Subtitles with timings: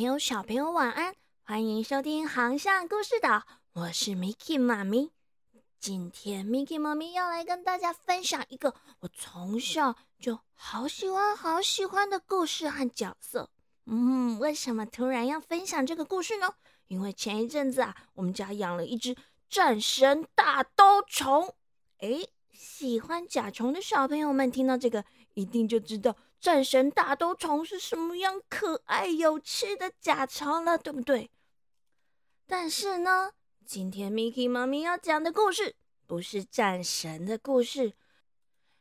[0.00, 3.42] 朋友小朋友晚安，欢迎收听航向故事岛，
[3.74, 5.10] 我是 Miki 妈咪。
[5.78, 13.50] 今天 Miki 妈咪要来跟大家分享一个我从小就好喜欢好喜欢的故事和角色。
[13.84, 16.54] 嗯，为什么突然要分享这个故事呢？
[16.88, 19.14] 因为前一阵子啊，我们家养了一只
[19.50, 21.54] 战神大兜虫。
[21.98, 26.16] 诶，喜欢甲虫的小朋友们听到这个，一定就知道。
[26.40, 31.30] 战神大兜虫是什么样可爱有趣的甲虫了，对不对？
[32.46, 33.32] 但是呢，
[33.66, 35.76] 今天 Miki 妈咪要讲的故事
[36.06, 37.92] 不是战神的故事，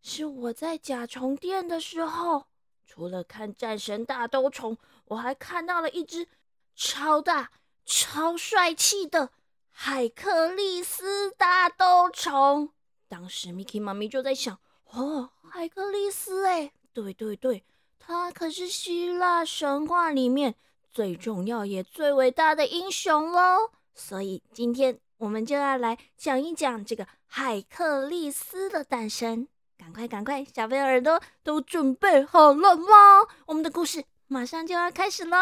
[0.00, 2.46] 是我在甲虫店的时候，
[2.86, 6.28] 除了看战神大兜虫，我还看到了一只
[6.76, 7.50] 超大、
[7.84, 9.30] 超帅气的
[9.70, 12.72] 海克利斯大兜虫。
[13.08, 14.60] 当时 Miki 妈咪就在想：
[14.92, 16.59] 哦，海克利斯，哎。
[16.92, 17.62] 对对对，
[17.98, 20.54] 他可是希腊神话里面
[20.90, 23.70] 最重要也最伟大的英雄喽。
[23.94, 29.46] 所以今天我们就要来讲一讲这个海克利斯的诞生。
[29.78, 33.26] 赶快赶快，小朋友耳朵都准备好了吗？
[33.46, 35.36] 我们的故事马上就要开始喽！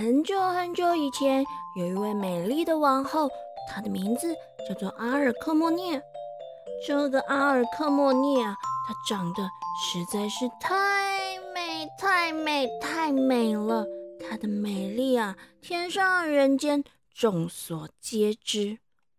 [0.00, 1.44] 很久很久以前，
[1.76, 3.28] 有一位美丽的王后，
[3.68, 4.34] 她的名字
[4.66, 6.02] 叫做阿尔克莫涅。
[6.86, 8.56] 这个阿尔克莫涅啊，
[8.88, 9.42] 她长得
[9.84, 13.86] 实在是太美、太美、太美了。
[14.26, 18.78] 她的美丽啊，天上人间众所皆知。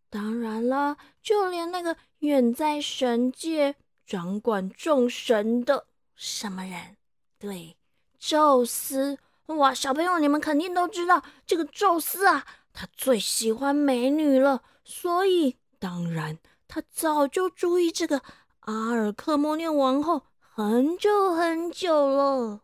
[0.10, 3.76] 当然了，就连那个远在神界
[4.08, 5.86] 掌管众神的
[6.16, 6.98] 什么人，
[7.38, 7.78] 对，
[8.18, 9.20] 宙斯。
[9.58, 18.22] 哇，小朋友，你们肯定都知道，这个宙斯啊，他最喜欢美女了，所以当然他早就注意这个
[18.62, 22.62] 阿尔克莫涅王后很久很久了。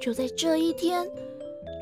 [0.00, 1.06] 就在这一天，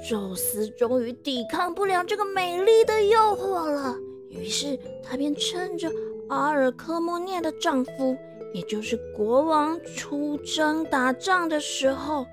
[0.08, 3.96] 宙斯终于抵抗不了这个美丽的诱惑了，
[4.28, 5.88] 于是他便趁着
[6.28, 8.16] 阿尔克莫涅的丈夫。
[8.52, 12.26] 也就是国王出征打仗的时候，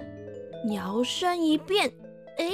[0.73, 1.91] 摇身一变，
[2.37, 2.51] 哎，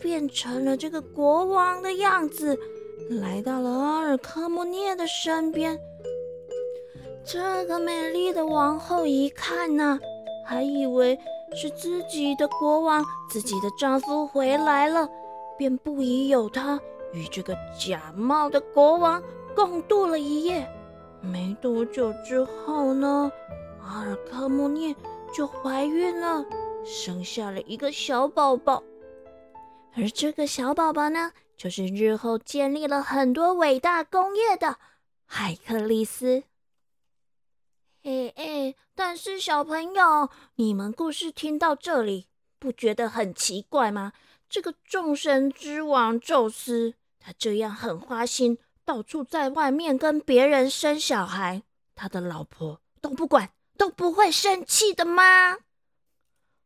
[0.00, 2.58] 变成了这个国王的样子，
[3.10, 5.78] 来到了阿尔科莫涅的身边。
[7.24, 10.00] 这个美丽的王后一看呢，
[10.44, 11.16] 还以为
[11.54, 15.08] 是自己的国王、自己的丈夫回来了，
[15.56, 16.80] 便不疑有他，
[17.12, 19.22] 与这个假冒的国王
[19.54, 20.68] 共度了一夜。
[21.22, 23.30] 没多久之后呢，
[23.80, 24.94] 阿尔克莫涅
[25.32, 26.44] 就怀孕了，
[26.84, 28.82] 生下了一个小宝宝。
[29.94, 34.78] 而这个小宝宝呢，就是日后建立了很多伟大工业的
[35.24, 36.42] 海克利斯。
[38.02, 42.26] 哎哎，但是小朋友，你们故事听到这里，
[42.58, 44.12] 不觉得很奇怪吗？
[44.48, 48.58] 这个众神之王宙斯，他这样很花心。
[48.84, 51.62] 到处在外面跟别人生小孩，
[51.94, 55.58] 他的老婆都不管，都不会生气的吗？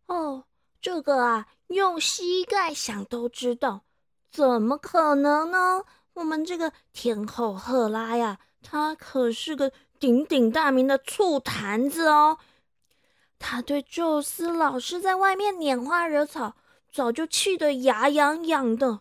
[0.06, 0.44] 哦，
[0.80, 3.84] 这个啊，用膝盖想都知道，
[4.30, 5.84] 怎么可能呢？
[6.14, 12.38] 我们这个天后赫拉呀，她可是个鼎鼎大名的醋坛子哦。
[13.38, 16.56] 她对宙斯老是在外面拈花惹草，
[16.90, 19.00] 早就气得牙痒痒的，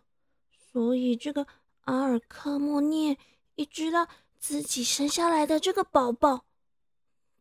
[0.74, 1.48] 所以这个。
[1.86, 3.18] 阿尔克莫涅
[3.56, 4.08] 一知道
[4.40, 6.42] 自己生下来的这个宝宝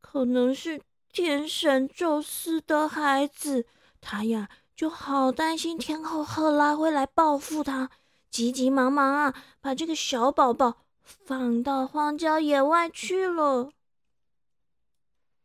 [0.01, 0.81] 可能是
[1.13, 3.67] 天神宙斯的孩子，
[4.01, 7.91] 他呀就好担心天后赫拉会来报复他，
[8.31, 13.71] 急急忙忙啊把这个小宝宝放到荒郊野外去了。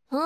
[0.09, 0.19] 嗯，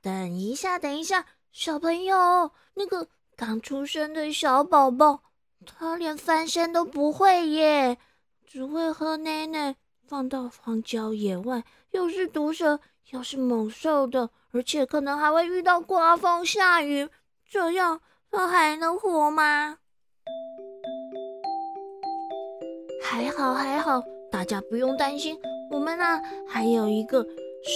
[0.00, 5.22] 等一下，等一下，小朋友，那个刚出生的小宝宝。
[5.64, 7.98] 他连翻身都不会耶，
[8.56, 9.76] 只会喝奶奶。
[10.08, 12.80] 放到荒郊野外，又是毒蛇，
[13.10, 17.06] 又是猛兽的，而且可能还会遇到刮风下雨，
[17.46, 18.00] 这样
[18.30, 19.76] 他还能活吗？
[23.02, 25.38] 还好还好，大家不用担心，
[25.70, 27.26] 我们啊还有一个。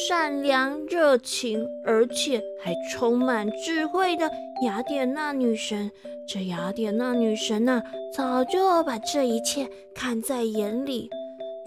[0.06, 4.30] 善良、热情，而且还充满智慧的
[4.62, 5.90] 雅典娜女神。
[6.28, 11.08] 这雅典娜女神呐，早就把这一切看在眼里。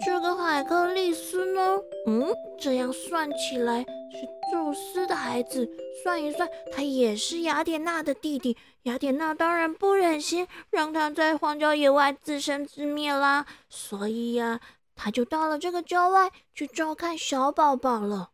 [0.04, 1.78] 这个海克利斯呢？
[2.06, 5.68] 嗯，这样算起来是宙斯的孩子。
[6.02, 8.56] 算一算，他也是雅典娜的弟弟。
[8.84, 14.60] 雅典娜当然不忍心让他在荒郊野外自生自灭啦，所以呀，
[14.94, 18.30] 他就到了这个郊外去照看小宝宝了。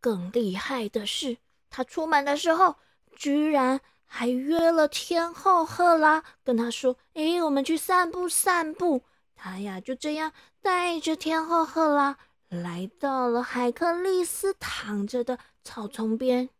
[0.00, 1.36] 更厉害的是，
[1.70, 2.76] 他出门的时候
[3.18, 9.02] 居然还约了天后赫拉，跟他说：“哎，我们去散步散步。”
[9.34, 10.32] 他呀就这样
[10.62, 12.16] 带着天后赫拉
[12.48, 16.50] 来到了海克力斯躺着的草丛边。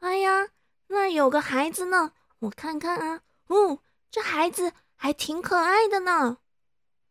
[0.00, 0.48] 哎呀，
[0.88, 3.78] 那有个孩子呢，我看看啊，哦，
[4.10, 6.38] 这孩子还挺可爱的呢。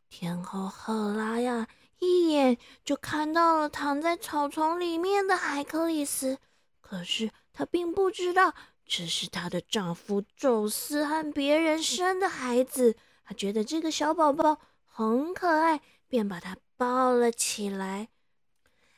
[0.10, 1.68] 天后赫拉呀，
[2.00, 6.40] 一眼就看到了躺在草丛里面的海克力斯，
[6.90, 8.54] 可是她并不知道
[8.86, 12.96] 这是她的丈夫宙斯和别人生的孩子。
[13.26, 18.08] 她觉得这个小宝宝很可爱，便把他抱了起来，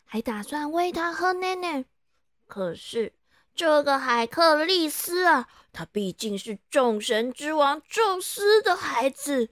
[0.06, 1.86] 还打算喂他喝奶奶。
[2.46, 3.14] 可是。
[3.56, 9.50] 这个海克利斯啊，他毕竟是众神之王宙斯的孩子，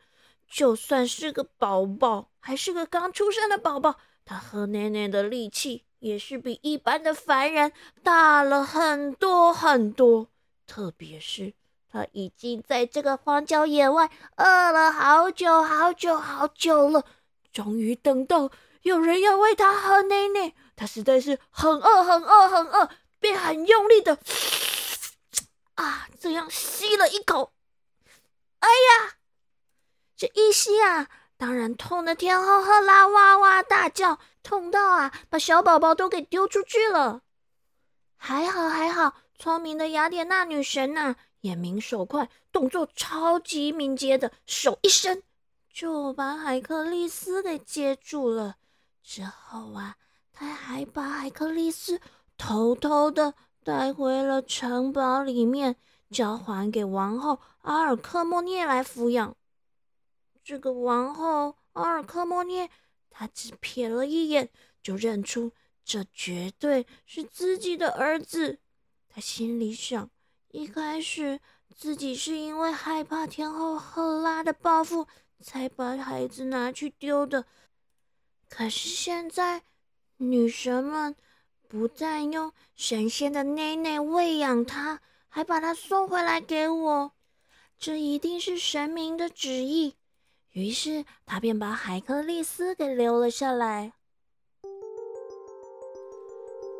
[0.47, 7.71] 就算是个宝宝，还是个刚出生的宝宝，他喝奶奶的力气也是比一般的凡人
[8.03, 10.27] 大了很多很多。
[10.65, 11.53] 特别是
[11.91, 17.05] 他已经在这个荒郊野外饿了好久好久好久了，
[17.51, 18.51] 终于等到
[18.81, 22.89] 有人要喂他喝奶奶，他实在是很饿很饿很饿。
[23.19, 24.19] 便很用力的
[25.73, 27.51] 啊，这样吸了一口。
[28.59, 29.15] 哎呀，
[30.15, 37.21] 这一吸啊，当然痛的天后赫拉哇哇大叫，痛到啊，把小宝宝都给丢出去了。
[38.15, 45.21] 还好还好，聪明的雅典娜女神呐，眼明手快，动作超级敏捷的，手一伸
[45.71, 48.55] 就把海克力斯给接住了。
[49.03, 49.95] 之后啊，
[50.33, 52.01] 她还把海克力斯。
[52.39, 53.33] 偷偷的
[53.63, 55.75] 带回了城堡里面，
[56.11, 59.35] 交还给王后阿尔克莫涅来抚养。
[60.47, 62.69] 这个王后阿尔克莫涅，
[63.09, 64.49] 她只瞥了一眼，
[64.81, 65.51] 就认出
[65.83, 68.57] 这绝对是自己的儿子。
[69.09, 70.09] 他心里想：
[70.51, 71.41] 一开始
[71.75, 75.05] 自己是因为害怕天后赫拉的报复，
[75.41, 77.43] 才把孩子拿去丢的。
[78.47, 79.63] 可是现在，
[80.15, 81.13] 女神们。
[81.67, 87.11] 不但用神仙的奶奶喂养他，还把他送回来给我，
[87.77, 89.97] 这一定是神明的旨意。
[90.57, 93.93] 于是他便把海克力斯给留了下来。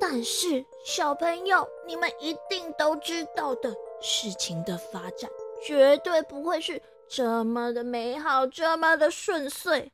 [0.02, 3.72] 但是小朋友，你们一定都知道的，
[4.02, 5.30] 事情的发展
[5.64, 9.92] 绝对不会是这么的美好，这么的顺遂。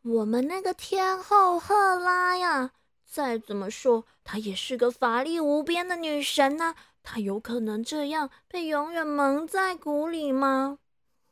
[0.00, 2.72] 我们那个天后赫拉呀！
[3.04, 6.74] 再怎么说，她也是个法力无边的女神呐。
[7.02, 10.78] 她有可能这样被永远蒙在鼓里吗？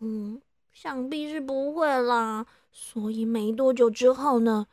[0.01, 0.43] 嗯，
[0.81, 2.47] 想必是不会啦。
[2.71, 4.69] 所以没多久之后呢，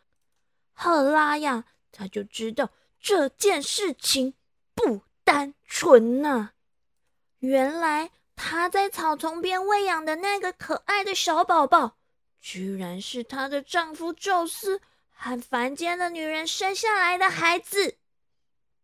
[0.72, 2.70] 赫拉呀，她就知道
[3.00, 4.36] 这件事情
[4.76, 6.52] 不单纯呐。
[7.40, 11.98] 原来她在草丛边喂养的那个可爱的小宝宝，
[12.40, 14.82] 居然是她的丈夫宙斯。
[15.18, 17.96] 和凡间的女人生下来的孩子，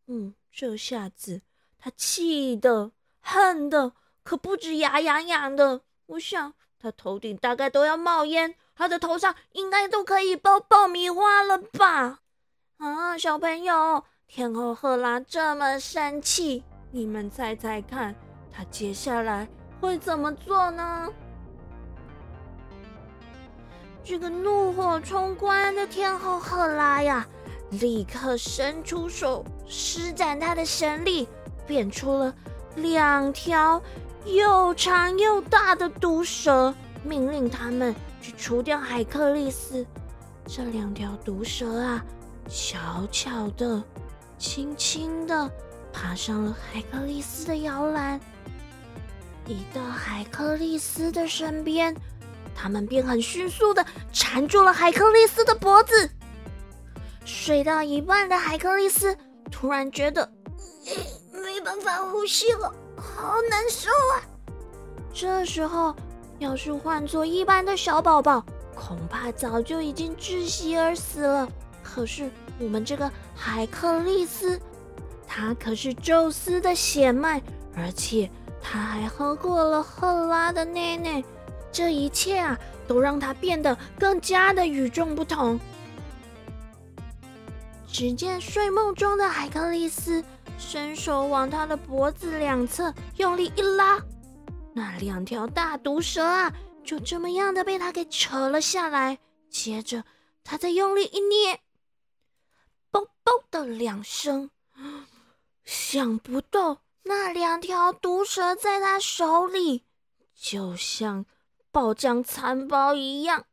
[0.08, 1.42] 嗯，这下子
[1.78, 3.92] 他气的、恨的
[4.24, 5.82] 可不止牙痒痒的。
[6.06, 12.20] 我想他头顶大概都要冒烟，他的头上应该都可以爆爆米花了吧？
[12.78, 18.16] 啊，小朋友，天后赫拉这么生气，你们猜猜看，
[18.52, 19.48] 他接下来
[19.80, 21.08] 会怎么做呢？
[24.04, 27.28] 这个怒火冲冠的天后赫拉呀，
[27.70, 31.28] 立刻伸出手，施展她的神力，
[31.68, 32.34] 变出了
[32.76, 33.80] 两条
[34.26, 36.74] 又长又大的毒蛇，
[37.04, 39.86] 命令他们去除掉海克力斯。
[40.46, 42.06] 这两条毒蛇啊，
[42.48, 43.84] 悄悄的、
[44.38, 45.50] 轻轻的
[45.92, 48.20] 爬上了海克力斯的摇篮，
[49.48, 51.96] 一到海克力斯的身边。
[52.54, 56.10] 他们便很迅速的缠住了海克力斯的脖子。
[57.26, 59.18] 睡到一半的海克力斯
[59.50, 60.30] 突然觉得
[61.32, 62.72] 没办法呼吸了，
[63.22, 64.26] 好难受啊！
[65.14, 65.96] 这时候，
[66.40, 71.48] 要是换做一般的小宝宝，恐怕早就已经窒息而死了。
[71.84, 74.60] 可是我们这个海克利斯，
[75.28, 77.40] 他可是宙斯的血脉，
[77.76, 78.28] 而且
[78.60, 81.24] 他还喝过了赫拉的奶奶。
[81.72, 85.60] 这一切啊，都让他变得更加的与众不同。
[87.86, 90.24] 只见睡梦中的海克力斯
[90.62, 94.00] 伸手往他的脖子两侧用力一拉，
[94.74, 96.54] 那两条大毒蛇啊，
[96.84, 99.18] 就这么样的被他给扯了下来。
[99.50, 100.06] 接着，
[100.44, 101.60] 他再用力一捏，
[102.92, 104.50] 嘣嘣的两声，
[105.66, 109.84] 想不到那两条毒蛇在他手里，
[110.34, 111.26] 就像
[111.72, 113.46] 爆浆餐包一样，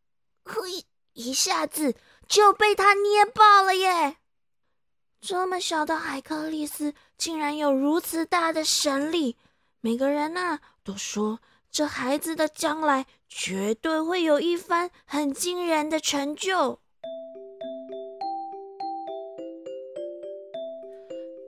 [0.45, 0.85] 嘿，
[1.15, 1.97] 一下子
[2.29, 4.19] 就被他捏爆了耶！
[5.21, 9.37] 这么小的海克力斯竟然有如此大的神力，
[9.81, 16.79] 每个人呐都说这孩子的将来绝对会有一番很惊人的成就。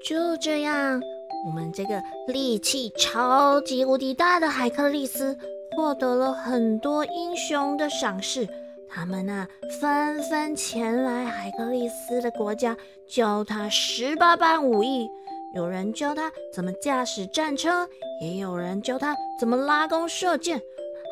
[0.03, 1.01] 就这样，
[1.47, 5.39] 我们这个力气超级无敌大的海克力斯
[5.77, 8.49] 获得了很多英雄的赏识。
[8.93, 9.47] 他们呐，
[9.81, 12.77] 纷纷前来海克力斯的国家，
[13.09, 15.09] 教他十八般武艺。
[15.55, 17.89] 有人教他怎么驾驶战车，
[18.21, 20.61] 也有人教他怎么拉弓射箭，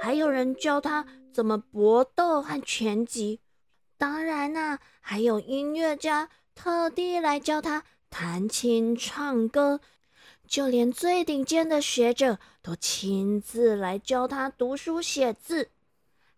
[0.02, 3.40] 还有人教他怎么搏斗和拳击。
[3.96, 9.80] 当然呐，还有音乐家特地来教他弹琴唱歌，
[10.48, 15.70] 就连最顶尖的学者都亲自来教他读书写字。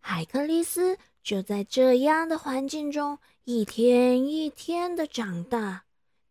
[0.00, 0.98] 海克力斯。
[1.22, 5.84] 就在这样的环境中，一天一天的长大。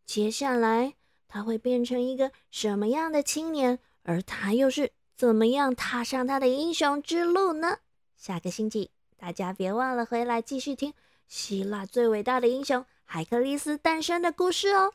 [0.05, 0.95] 接下来
[1.27, 3.79] 他会变成一个什么样的青年？
[4.03, 7.77] 而他又是怎么样踏上他的英雄之路呢？
[8.17, 10.93] 下个星期大家别忘了回来继续听
[11.27, 14.93] 希腊最伟大的英雄海克力斯诞生的故事哦。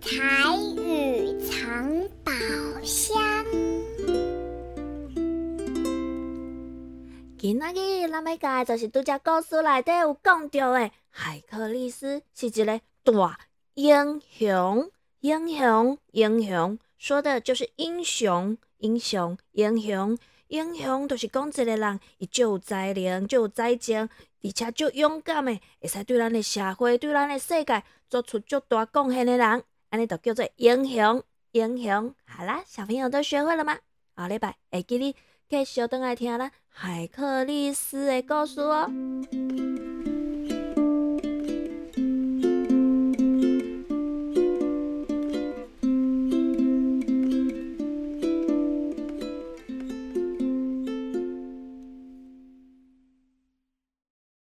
[0.00, 2.32] 彩雨藏宝
[2.82, 3.27] 箱。
[7.40, 13.38] 今仔日咱要讲的就是拄只故事内底有讲到的，海克力斯是一个大
[13.74, 14.90] 英雄，
[15.20, 20.18] 英雄，英雄，说的就是英雄，英雄，英雄，
[20.48, 24.08] 英雄，就是讲一个人，伊就有才能，就有才情，
[24.42, 32.12] 而且就勇敢的，会使对咱的社会，对咱的世界做出足大贡献的人，安尼就叫做英雄，英雄。
[32.26, 33.78] 好啦，小朋友都学会了吗？
[34.16, 35.14] 下礼拜会记你
[35.48, 36.50] 继续等来听啦。
[36.68, 38.88] 海克力斯的故事哦。